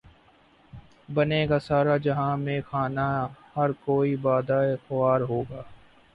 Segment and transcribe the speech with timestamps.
[1.09, 3.07] بنے گا سارا جہان مے خانہ
[3.55, 5.61] ہر کوئی بادہ خوار ہوگا